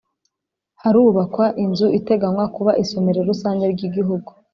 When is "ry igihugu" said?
3.73-4.29